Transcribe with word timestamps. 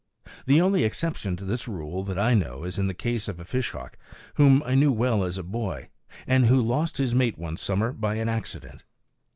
The 0.47 0.59
only 0.59 0.83
exception 0.83 1.35
to 1.35 1.45
this 1.45 1.67
rule 1.67 2.03
that 2.05 2.17
I 2.17 2.33
know 2.33 2.63
is 2.63 2.79
in 2.79 2.87
the 2.87 2.93
case 2.95 3.27
of 3.27 3.39
a 3.39 3.45
fishhawk, 3.45 3.99
whom 4.33 4.63
I 4.65 4.73
knew 4.73 4.91
well 4.91 5.23
as 5.23 5.37
a 5.37 5.43
boy, 5.43 5.89
and 6.25 6.47
who 6.47 6.59
lost 6.59 6.97
his 6.97 7.13
mate 7.13 7.37
one 7.37 7.55
summer 7.55 7.91
by 7.91 8.15
an 8.15 8.27
accident. 8.27 8.83